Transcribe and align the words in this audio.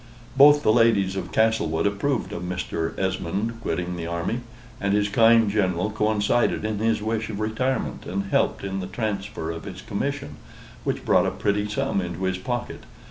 Both 0.35 0.63
the 0.63 0.73
ladies 0.73 1.15
of 1.15 1.31
Castlewood 1.31 1.85
approved 1.85 2.33
of 2.33 2.41
Mr. 2.41 2.97
Esmond 2.97 3.61
quitting 3.61 3.95
the 3.95 4.07
army, 4.07 4.39
and 4.79 4.95
his 4.95 5.07
kind 5.09 5.47
General 5.47 5.91
coincided 5.91 6.65
in 6.65 6.79
his 6.79 7.03
wish 7.03 7.29
of 7.29 7.39
retirement 7.39 8.07
and 8.07 8.23
helped 8.31 8.63
in 8.63 8.79
the 8.79 8.87
transfer 8.87 9.51
of 9.51 9.65
his 9.65 9.83
commission, 9.83 10.37
which 10.85 11.05
brought 11.05 11.27
a 11.27 11.29
pretty 11.29 11.69
sum 11.69 12.01
into 12.01 12.23
his 12.23 12.39
pocket. 12.39 12.81